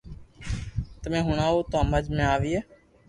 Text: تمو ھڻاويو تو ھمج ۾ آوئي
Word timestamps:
تمو 1.01 1.19
ھڻاويو 1.27 1.67
تو 1.69 1.75
ھمج 1.81 2.05
۾ 2.17 2.23
آوئي 2.35 2.57